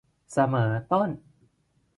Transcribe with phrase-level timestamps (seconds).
[0.31, 1.09] เสมอต้น